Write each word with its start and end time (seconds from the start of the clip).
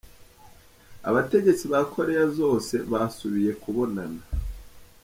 Abategetsi 1.09 1.63
ba 1.71 1.81
Korea 1.93 2.25
zose 2.39 2.75
basubiye 2.91 3.51
kubonana. 3.61 4.21